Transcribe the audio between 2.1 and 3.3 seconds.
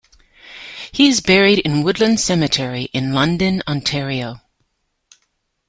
Cemetery in